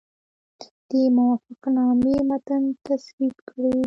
د 0.89 0.91
موافقتنامې 1.17 2.15
متن 2.29 2.63
تسوید 2.85 3.35
کړي. 3.49 3.75